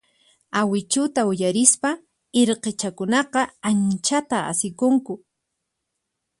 Awichuta 0.59 1.21
uyarispa 1.31 1.89
irqichakunaqa 2.41 3.41
anchata 3.69 4.37
asikunku. 4.51 5.13